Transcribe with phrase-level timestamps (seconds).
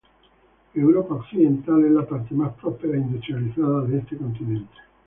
[0.73, 4.75] Europa Occidental es la parte más próspera e industrializada de este continente.